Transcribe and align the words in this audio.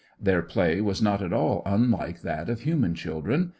Their 0.19 0.41
play 0.41 0.81
was 0.81 0.99
not 0.99 1.21
at 1.21 1.31
all 1.31 1.61
unlike 1.63 2.21
that 2.21 2.49
of 2.49 2.61
human 2.61 2.95
children. 2.95 3.49